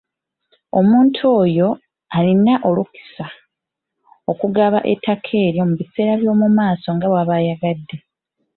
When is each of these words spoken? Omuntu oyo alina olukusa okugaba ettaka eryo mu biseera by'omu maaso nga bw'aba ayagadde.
Omuntu 0.79 1.19
oyo 1.41 1.69
alina 2.17 2.53
olukusa 2.69 3.25
okugaba 4.31 4.79
ettaka 4.91 5.31
eryo 5.45 5.63
mu 5.69 5.73
biseera 5.79 6.13
by'omu 6.21 6.47
maaso 6.57 6.87
nga 6.95 7.07
bw'aba 7.11 7.33
ayagadde. 7.39 7.95